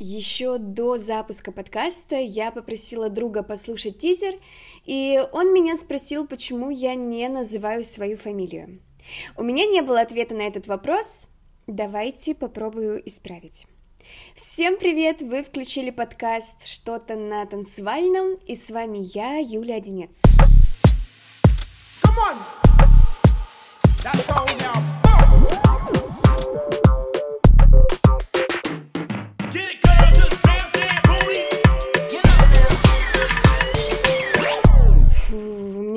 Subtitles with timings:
[0.00, 4.34] Еще до запуска подкаста я попросила друга послушать тизер,
[4.84, 8.78] и он меня спросил, почему я не называю свою фамилию.
[9.36, 11.28] У меня не было ответа на этот вопрос,
[11.66, 13.66] давайте попробую исправить.
[14.36, 15.20] Всем привет!
[15.20, 20.22] Вы включили подкаст «Что-то на танцевальном», и с вами я, Юля Одинец.
[22.04, 22.36] Come on!
[24.04, 24.97] That's all now.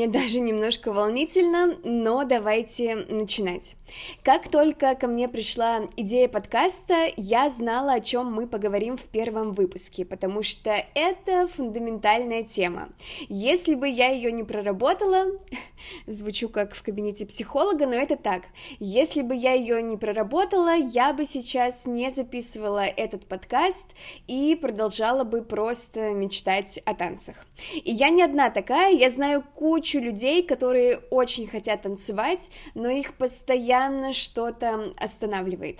[0.02, 3.76] Мне даже немножко волнительно, но давайте начинать.
[4.24, 9.52] Как только ко мне пришла идея подкаста, я знала, о чем мы поговорим в первом
[9.52, 12.90] выпуске, потому что это фундаментальная тема.
[13.30, 15.28] Если бы я ее не проработала,
[16.08, 18.46] звучу как в кабинете психолога, но это так.
[18.80, 23.86] Если бы я ее не проработала, я бы сейчас не записывала этот подкаст
[24.26, 27.36] и продолжала бы просто мечтать о танцах.
[27.76, 32.90] И я не одна такая, я знаю кучу кучу людей, которые очень хотят танцевать, но
[32.90, 35.80] их постоянно что-то останавливает.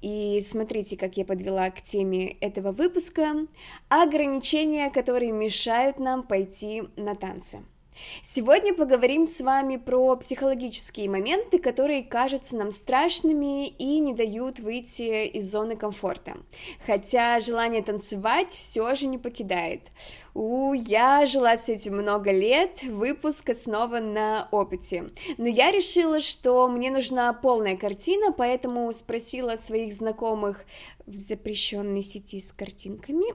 [0.00, 3.46] И смотрите, как я подвела к теме этого выпуска
[3.88, 7.60] ограничения, которые мешают нам пойти на танцы.
[8.22, 15.26] Сегодня поговорим с вами про психологические моменты, которые кажутся нам страшными и не дают выйти
[15.26, 16.36] из зоны комфорта.
[16.86, 19.82] Хотя желание танцевать все же не покидает.
[20.34, 25.10] У, я жила с этим много лет, выпуск основан на опыте.
[25.36, 30.64] Но я решила, что мне нужна полная картина, поэтому спросила своих знакомых
[31.06, 33.26] в запрещенной сети с картинками,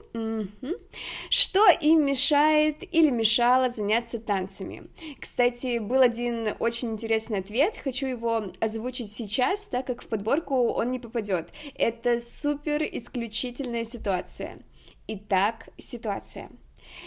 [1.30, 4.88] что им мешает или мешало заняться танцами.
[5.20, 10.90] Кстати, был один очень интересный ответ, хочу его озвучить сейчас, так как в подборку он
[10.90, 11.50] не попадет.
[11.74, 14.58] Это супер исключительная ситуация.
[15.06, 16.50] Итак, ситуация.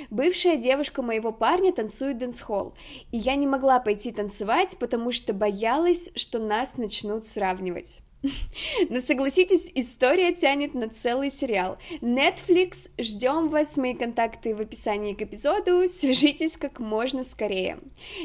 [0.09, 2.73] Бывшая девушка моего парня танцует дэнс-холл,
[3.11, 8.03] и я не могла пойти танцевать, потому что боялась, что нас начнут сравнивать.
[8.89, 11.77] Но согласитесь, история тянет на целый сериал.
[12.01, 17.79] Netflix, ждем вас, мои контакты в описании к эпизоду, свяжитесь как можно скорее.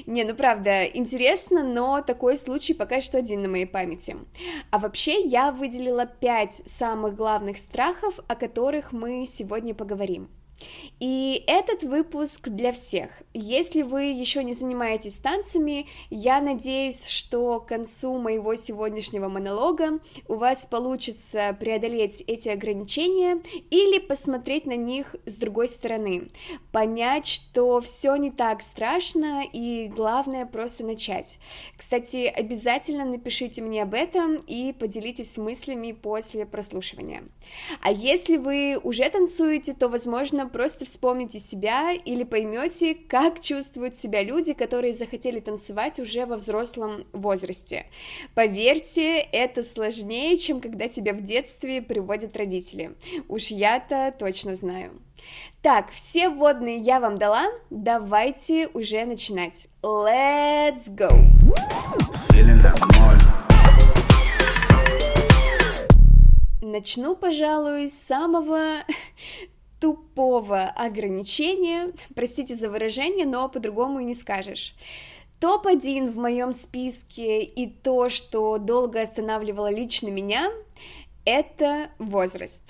[0.07, 4.17] Не, ну правда, интересно, но такой случай пока что один на моей памяти.
[4.71, 10.29] А вообще, я выделила пять самых главных страхов, о которых мы сегодня поговорим.
[11.01, 13.11] И этот выпуск для всех.
[13.35, 20.37] Если вы еще не занимаетесь танцами, я надеюсь, что к концу моего сегодняшнего монолога у
[20.37, 26.31] вас получится преодолеть эти ограничения или посмотреть на них с другой стороны,
[26.77, 31.39] понять, что все не так страшно и главное просто начать.
[31.75, 37.23] Кстати, обязательно напишите мне об этом и поделитесь мыслями после прослушивания.
[37.81, 44.23] А если вы уже танцуете, то, возможно, просто вспомните себя или поймете, как чувствуют себя
[44.23, 47.87] люди, которые захотели танцевать уже во взрослом возрасте.
[48.35, 52.97] Поверьте, это сложнее, чем когда тебя в детстве приводят родители.
[53.29, 54.91] Уж я-то точно знаю.
[55.63, 59.69] Так, все вводные я вам дала, давайте уже начинать.
[59.83, 61.11] Let's go!
[66.63, 68.81] Начну, пожалуй, с самого
[69.81, 74.75] тупого ограничения, простите за выражение, но по-другому и не скажешь.
[75.41, 80.51] Топ-1 в моем списке и то, что долго останавливало лично меня,
[81.25, 82.63] это возраст.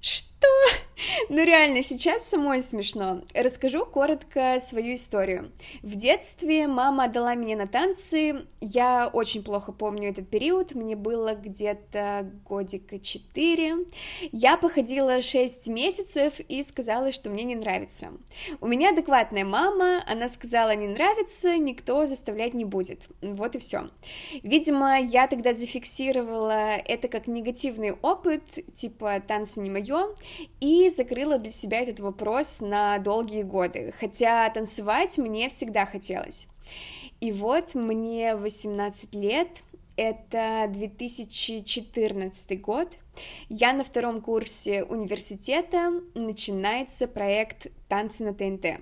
[0.00, 0.48] Что?
[1.28, 3.22] Ну реально, сейчас самой смешно.
[3.34, 5.52] Расскажу коротко свою историю.
[5.82, 11.34] В детстве мама отдала меня на танцы, я очень плохо помню этот период, мне было
[11.34, 13.86] где-то годика 4.
[14.32, 18.08] Я походила 6 месяцев и сказала, что мне не нравится.
[18.60, 23.08] У меня адекватная мама, она сказала, не нравится, никто заставлять не будет.
[23.22, 23.88] Вот и все.
[24.42, 28.42] Видимо, я тогда зафиксировала это как негативный опыт,
[28.74, 30.08] типа танцы не мое,
[30.60, 36.48] и закрыла для себя этот вопрос на долгие годы, хотя танцевать мне всегда хотелось.
[37.20, 39.62] И вот мне 18 лет,
[39.96, 42.98] это 2014 год,
[43.48, 48.80] я на втором курсе университета, начинается проект «Танцы на ТНТ».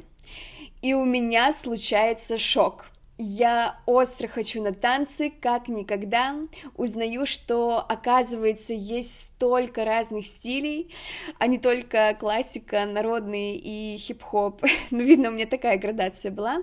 [0.82, 2.86] И у меня случается шок–
[3.18, 6.36] я остро хочу на танцы, как никогда.
[6.76, 10.94] Узнаю, что, оказывается, есть столько разных стилей,
[11.38, 14.62] а не только классика, народный и хип-хоп.
[14.90, 16.58] Ну, видно, у меня такая градация была.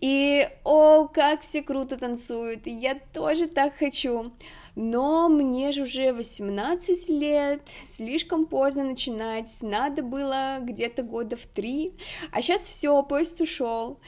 [0.00, 4.32] И, о, как все круто танцуют, я тоже так хочу.
[4.76, 11.92] но мне же уже 18 лет, слишком поздно начинать, надо было где-то года в три,
[12.32, 13.98] а сейчас все, поезд ушел.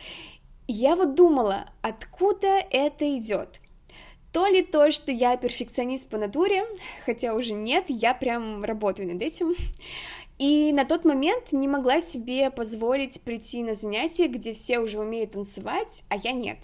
[0.74, 3.60] Я вот думала, откуда это идет?
[4.32, 6.64] То ли то, что я перфекционист по натуре,
[7.04, 9.54] хотя уже нет, я прям работаю над этим.
[10.38, 15.32] И на тот момент не могла себе позволить прийти на занятия, где все уже умеют
[15.32, 16.56] танцевать, а я нет.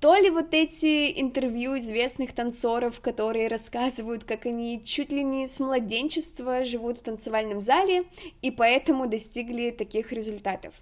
[0.00, 5.58] То ли вот эти интервью известных танцоров, которые рассказывают, как они чуть ли не с
[5.58, 8.04] младенчества живут в танцевальном зале
[8.40, 10.74] и поэтому достигли таких результатов.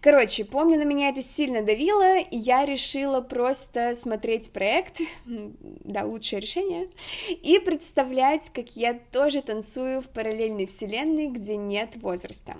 [0.00, 6.40] Короче, помню, на меня это сильно давило, и я решила просто смотреть проект, да, лучшее
[6.40, 6.90] решение,
[7.42, 12.56] и представлять, как я тоже танцую в параллельной вселенной, где нет возраста.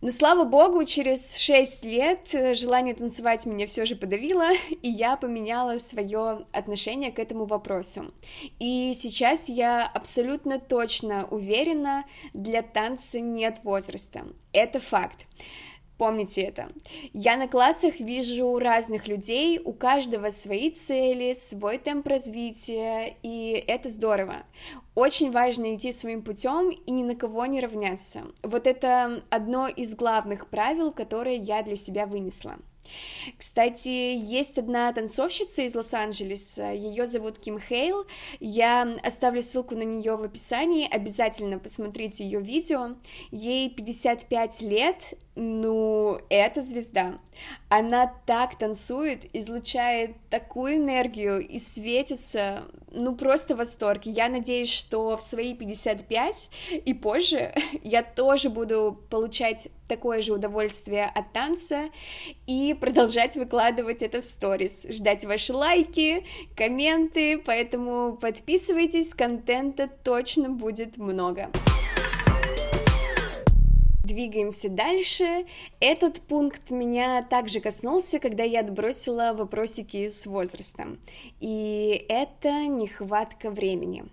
[0.00, 4.50] Но слава богу, через 6 лет э, желание танцевать меня все же подавило,
[4.82, 8.12] и я поменяла свое отношение к этому вопросу.
[8.60, 14.26] И сейчас я абсолютно точно уверена, для танца нет возраста.
[14.52, 15.26] Это факт.
[15.98, 16.68] Помните это.
[17.12, 23.88] Я на классах вижу разных людей, у каждого свои цели, свой темп развития, и это
[23.88, 24.44] здорово.
[24.94, 28.22] Очень важно идти своим путем и ни на кого не равняться.
[28.44, 32.58] Вот это одно из главных правил, которые я для себя вынесла.
[33.36, 38.06] Кстати, есть одна танцовщица из Лос-Анджелеса, ее зовут Ким Хейл,
[38.40, 42.96] я оставлю ссылку на нее в описании, обязательно посмотрите ее видео,
[43.30, 47.18] ей 55 лет, ну, это звезда,
[47.68, 55.22] она так танцует, излучает такую энергию и светится, ну, просто восторг, я надеюсь, что в
[55.22, 56.50] свои 55
[56.84, 61.90] и позже я тоже буду получать такое же удовольствие от танца
[62.46, 66.24] и продолжать выкладывать это в сторис, ждать ваши лайки,
[66.54, 71.50] комменты, поэтому подписывайтесь, контента точно будет много.
[74.04, 75.44] Двигаемся дальше.
[75.80, 80.98] Этот пункт меня также коснулся, когда я отбросила вопросики с возрастом.
[81.40, 84.06] И это нехватка времени.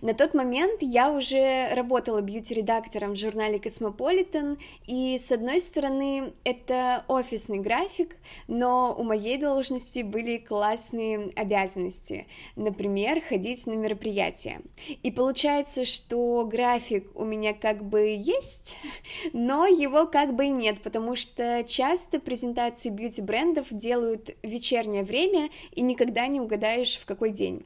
[0.00, 7.04] На тот момент я уже работала бьюти-редактором в журнале Cosmopolitan, и с одной стороны это
[7.08, 8.16] офисный график,
[8.48, 12.26] но у моей должности были классные обязанности,
[12.56, 14.60] например, ходить на мероприятия.
[15.02, 18.76] И получается, что график у меня как бы есть,
[19.32, 25.82] но его как бы нет, потому что часто презентации бьюти-брендов делают в вечернее время, и
[25.82, 27.64] никогда не угадаешь, в какой день.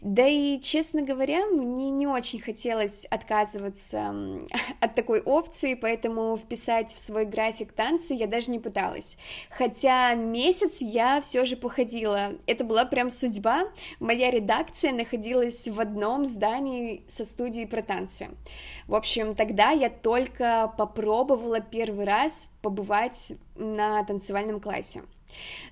[0.00, 4.14] Да и, честно говоря, мне не очень хотелось отказываться
[4.80, 9.16] от такой опции, поэтому вписать в свой график танцы я даже не пыталась.
[9.50, 12.32] Хотя месяц я все же походила.
[12.46, 13.64] Это была прям судьба.
[14.00, 18.28] Моя редакция находилась в одном здании со студией про танцы.
[18.86, 25.02] В общем, тогда я только попробовала первый раз побывать на танцевальном классе.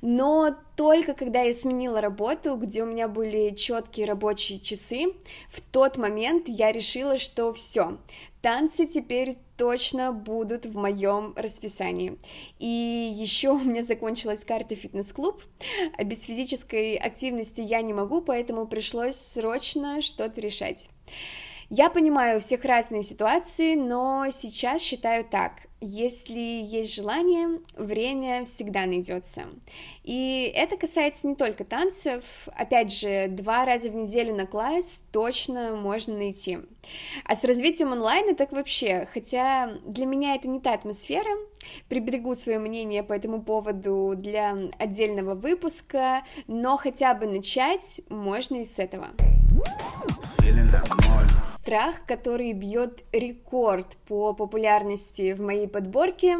[0.01, 5.15] Но только когда я сменила работу, где у меня были четкие рабочие часы,
[5.51, 7.99] в тот момент я решила, что все,
[8.43, 12.19] танцы теперь точно будут в моем расписании.
[12.59, 15.43] И еще у меня закончилась карта фитнес-клуб,
[15.97, 20.89] а без физической активности я не могу, поэтому пришлось срочно что-то решать.
[21.73, 25.53] Я понимаю, у всех разные ситуации, но сейчас считаю так.
[25.81, 29.45] Если есть желание, время всегда найдется.
[30.03, 35.77] И это касается не только танцев, опять же, два раза в неделю на класс точно
[35.77, 36.59] можно найти.
[37.25, 41.31] А с развитием онлайна так вообще, хотя для меня это не та атмосфера,
[41.89, 48.65] приберегу свое мнение по этому поводу для отдельного выпуска, но хотя бы начать можно и
[48.65, 49.11] с этого.
[51.63, 56.39] Страх, который бьет рекорд по популярности в моей подборке,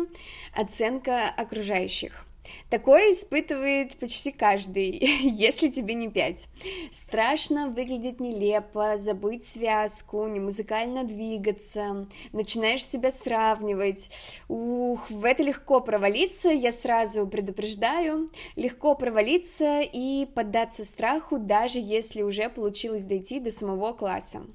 [0.55, 2.27] оценка окружающих.
[2.71, 6.49] Такое испытывает почти каждый, если тебе не пять.
[6.91, 14.11] Страшно выглядеть нелепо, забыть связку, не музыкально двигаться, начинаешь себя сравнивать.
[14.49, 22.23] Ух, в это легко провалиться, я сразу предупреждаю, легко провалиться и поддаться страху, даже если
[22.23, 24.47] уже получилось дойти до самого класса.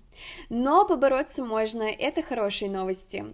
[0.50, 3.26] Но побороться можно, это хорошие новости.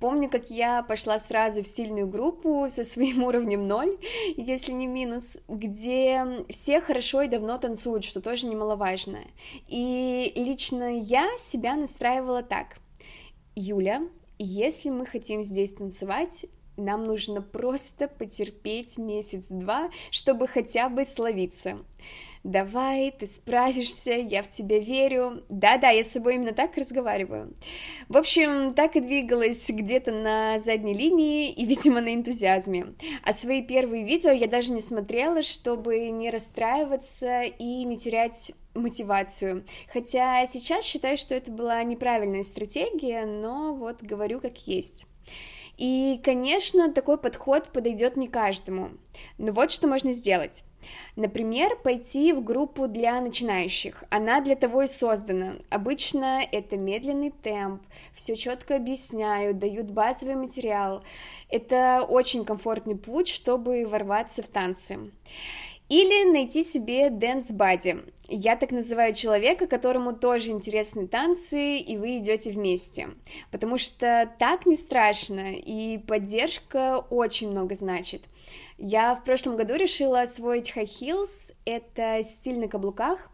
[0.00, 3.98] Помню, как я пошла сразу в сильную группу со своим уровнем 0,
[4.36, 9.20] если не минус, где все хорошо и давно танцуют, что тоже немаловажно.
[9.66, 12.78] И лично я себя настраивала так.
[13.54, 14.02] Юля,
[14.38, 16.46] если мы хотим здесь танцевать,
[16.78, 21.78] нам нужно просто потерпеть месяц-два, чтобы хотя бы словиться
[22.44, 25.42] давай, ты справишься, я в тебя верю.
[25.48, 27.54] Да-да, я с собой именно так разговариваю.
[28.08, 32.94] В общем, так и двигалась где-то на задней линии и, видимо, на энтузиазме.
[33.22, 39.64] А свои первые видео я даже не смотрела, чтобы не расстраиваться и не терять мотивацию.
[39.92, 45.06] Хотя сейчас считаю, что это была неправильная стратегия, но вот говорю как есть.
[45.78, 48.90] И, конечно, такой подход подойдет не каждому.
[49.38, 50.64] Но вот что можно сделать.
[51.14, 54.02] Например, пойти в группу для начинающих.
[54.10, 55.54] Она для того и создана.
[55.70, 57.82] Обычно это медленный темп,
[58.12, 61.04] все четко объясняют, дают базовый материал.
[61.48, 64.98] Это очень комфортный путь, чтобы ворваться в танцы.
[65.88, 68.12] Или найти себе dance buddy.
[68.28, 73.08] Я так называю человека, которому тоже интересны танцы, и вы идете вместе.
[73.50, 78.24] Потому что так не страшно, и поддержка очень много значит.
[78.76, 83.30] Я в прошлом году решила освоить high heels, это стиль на каблуках.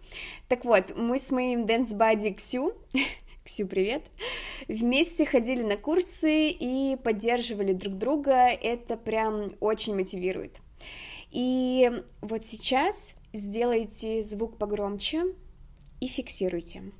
[0.49, 2.73] Так вот, мы с моим dance buddy Ксю,
[3.45, 4.05] Ксю, привет,
[4.69, 10.61] вместе ходили на курсы и поддерживали друг друга, это прям очень мотивирует.
[11.35, 15.25] И вот сейчас сделайте звук погромче
[15.99, 16.93] и фиксируйте.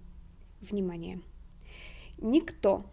[0.61, 1.21] Внимание.
[2.19, 2.85] Никто,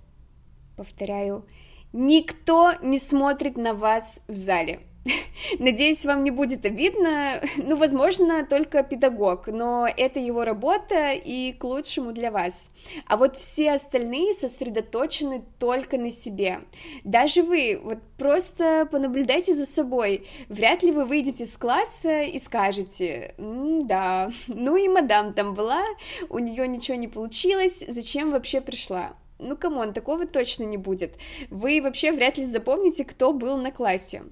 [0.77, 1.47] повторяю,
[1.93, 4.81] никто не смотрит на вас в зале.
[5.59, 7.41] Надеюсь, вам не будет обидно.
[7.57, 12.69] Ну, возможно, только педагог, но это его работа и к лучшему для вас.
[13.05, 16.61] А вот все остальные сосредоточены только на себе.
[17.03, 20.27] Даже вы, вот просто понаблюдайте за собой.
[20.49, 25.83] Вряд ли вы выйдете из класса и скажете, да, ну и мадам там была,
[26.29, 29.13] у нее ничего не получилось, зачем вообще пришла?
[29.41, 31.15] Ну, come on, такого точно не будет.
[31.49, 34.23] Вы вообще вряд ли запомните, кто был на классе.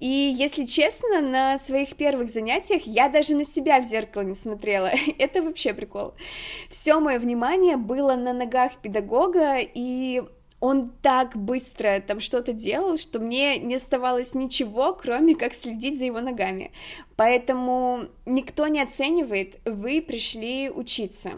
[0.00, 4.90] И, если честно, на своих первых занятиях я даже на себя в зеркало не смотрела.
[5.18, 6.14] Это вообще прикол.
[6.68, 10.22] Все мое внимание было на ногах педагога, и
[10.60, 16.04] он так быстро там что-то делал, что мне не оставалось ничего, кроме как следить за
[16.04, 16.70] его ногами.
[17.16, 21.32] Поэтому никто не оценивает, вы пришли учиться.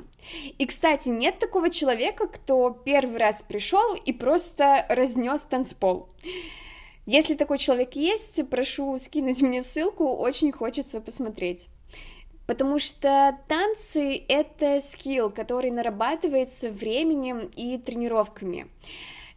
[0.59, 6.09] И, кстати, нет такого человека, кто первый раз пришел и просто разнес танцпол.
[7.07, 11.69] Если такой человек есть, прошу скинуть мне ссылку, очень хочется посмотреть.
[12.52, 18.66] Потому что танцы— это скилл, который нарабатывается временем и тренировками.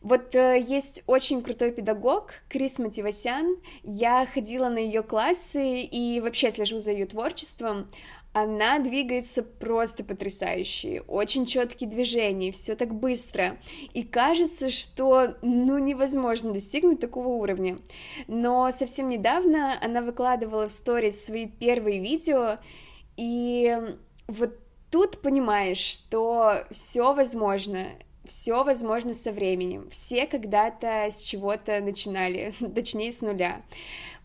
[0.02, 3.56] Вот э, есть очень крутой педагог Крис Мативасян.
[3.84, 7.88] Я ходила на ее классы и вообще слежу за ее творчеством.
[8.34, 13.58] Она двигается просто потрясающе, очень четкие движения, все так быстро,
[13.94, 17.78] и кажется, что ну невозможно достигнуть такого уровня.
[18.28, 22.58] Но совсем недавно она выкладывала в сторис свои первые видео,
[23.18, 23.78] и
[24.28, 24.52] вот
[24.92, 27.88] тут понимаешь, что все возможно,
[28.24, 29.90] все возможно со временем.
[29.90, 33.62] Все когда-то с чего-то начинали, точнее с нуля.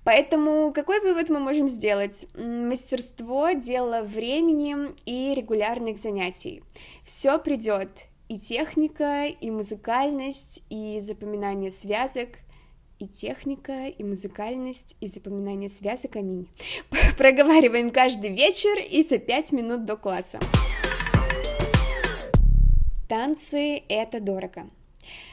[0.02, 2.26] Поэтому какой вывод мы можем сделать?
[2.34, 6.62] Мастерство— дело времени и регулярных занятий.
[7.04, 12.28] Все придет, и техника, и музыкальность, и запоминание связок,
[13.00, 16.48] и техника, и музыкальность, и запоминание связок, аминь.
[17.18, 20.38] Проговариваем каждый вечер и за пять минут до класса.
[23.08, 24.68] Танцы— это дорого.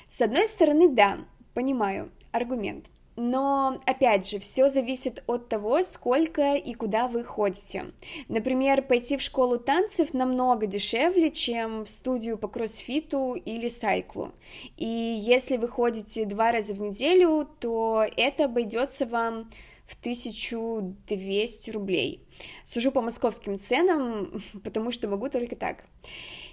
[0.07, 1.19] С одной стороны, да,
[1.53, 2.85] понимаю, аргумент.
[3.19, 7.85] Но, опять же, все зависит от того, сколько и куда вы ходите.
[8.27, 14.33] Например, пойти в школу танцев намного дешевле, чем в студию по кроссфиту или сайклу.
[14.77, 19.49] И если вы ходите два раза в неделю, то это обойдется вам
[19.87, 22.21] в 1200 рублей.
[22.63, 25.85] Сужу по московским ценам, потому что могу только так.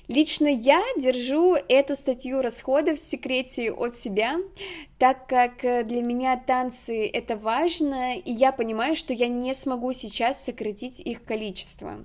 [0.07, 4.39] Лично я держу эту статью расходов в секрете от себя,
[4.99, 9.95] так как э, для меня танцы это важно, и я понимаю, что я не смогу
[9.95, 12.05] сейчас сократить их количество.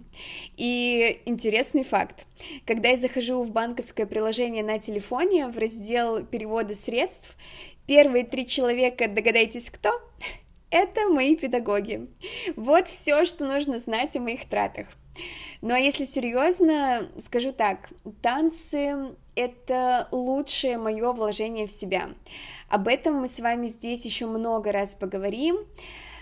[0.55, 2.25] И интересный факт.
[2.65, 7.35] Когда я захожу в банковское приложение на телефоне в раздел перевода средств,
[7.85, 9.91] первые три человека, догадайтесь кто?
[10.69, 12.07] Это мои педагоги.
[12.55, 14.87] Вот все, что нужно знать о моих тратах.
[15.61, 17.89] Ну а если серьезно, скажу так,
[18.21, 18.95] танцы—
[19.35, 22.09] это лучшее мое вложение в себя.
[22.69, 25.57] Об этом мы с вами здесь еще много раз поговорим,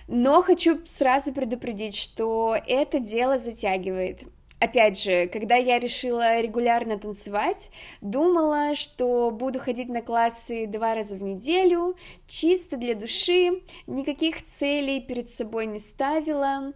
[0.07, 4.23] но хочу сразу предупредить, что это дело затягивает.
[4.59, 7.69] Опять же, когда я решила регулярно танцевать,
[8.01, 14.99] думала, что буду ходить на классы два раза в неделю, чисто для души, никаких целей
[14.99, 16.73] перед собой не ставила.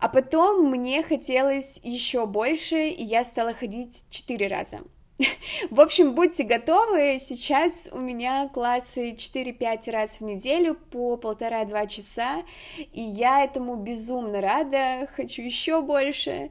[0.00, 4.80] А потом мне хотелось еще больше, и я стала ходить четыре раза.
[5.70, 12.44] В общем, будьте готовы, сейчас у меня классы 4-5 раз в неделю по полтора-два часа,
[12.92, 16.50] и я этому безумно рада, хочу еще больше.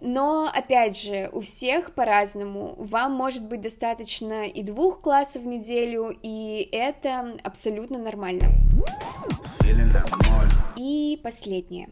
[0.00, 2.74] Но, опять же, у всех по-разному.
[2.76, 8.48] Вам может быть достаточно и двух классов в неделю, и это абсолютно нормально.
[10.76, 11.88] И последнее.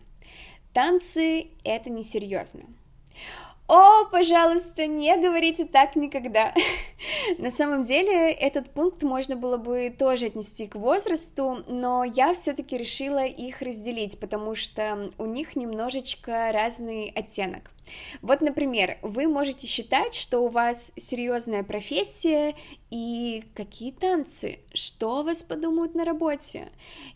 [0.73, 2.63] Танцы— это несерьезно.
[3.69, 6.53] О, пожалуйста, не говорите так никогда.
[7.39, 12.77] На самом деле, этот пункт можно было бы тоже отнести к возрасту, но я все-таки
[12.77, 17.71] решила их разделить, потому что у них немножечко разный оттенок.
[18.21, 22.55] Вот, например, вы можете считать, что у вас серьезная профессия
[22.91, 26.71] и какие танцы, что о вас подумают на работе.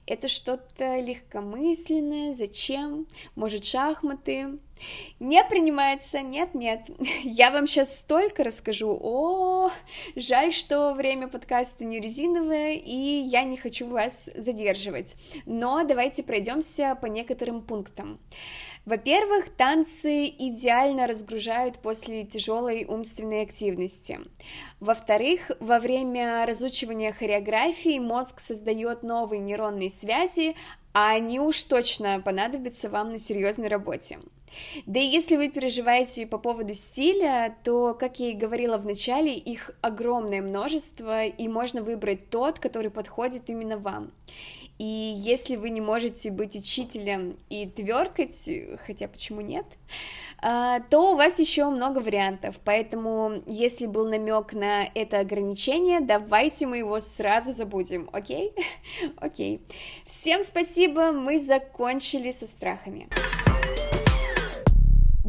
[0.06, 3.06] Это что-то легкомысленное, зачем?
[3.34, 4.58] Может, шахматы?
[5.20, 6.82] Не принимается, нет-нет.
[7.24, 8.98] Я вам сейчас столько расскажу.
[9.00, 9.70] О,
[10.16, 15.16] жаль, что время подкаста не резиновое, и я не хочу вас задерживать.
[15.46, 18.18] Но давайте пройдемся по некоторым пунктам.
[18.86, 24.20] Во-первых, танцы идеально разгружают после тяжелой умственной активности.
[24.78, 30.54] Во-вторых, во время разучивания хореографии мозг создает новые нейронные связи,
[30.94, 34.20] а они уж точно понадобятся вам на серьезной работе.
[34.86, 39.34] Да и если вы переживаете по поводу стиля, то, как я и говорила в начале,
[39.34, 44.12] их огромное множество, и можно выбрать тот, который подходит именно вам.
[44.78, 48.50] И если вы не можете быть учителем и тверкать,
[48.86, 49.64] хотя почему нет,
[50.42, 52.60] а, то у вас еще много вариантов.
[52.62, 58.52] Поэтому, если был намек на это ограничение, давайте мы его сразу забудем, окей?
[59.16, 59.62] Окей.
[60.04, 63.08] Всем спасибо, мы закончили со страхами.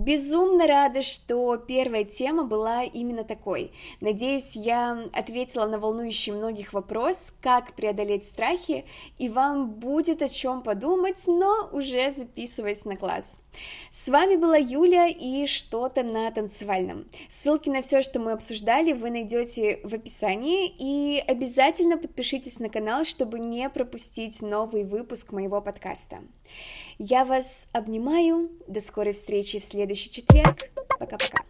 [0.08, 3.74] Безумно рада, что первая тема была именно такой.
[4.00, 8.86] Надеюсь, я ответила на волнующий многих вопрос, как преодолеть страхи,
[9.18, 13.42] и вам будет о чем подумать, но уже записываясь на класс.
[13.92, 17.08] С вами была Юля и что-то на танцевальном.
[17.28, 23.04] Ссылки на все, что мы обсуждали, вы найдете в описании, и обязательно подпишитесь на канал,
[23.04, 26.20] чтобы не пропустить новый выпуск моего подкаста.
[27.00, 28.50] Я вас обнимаю.
[28.68, 30.58] До скорой встречи в следующий четверг.
[31.00, 31.44] Пока-пока.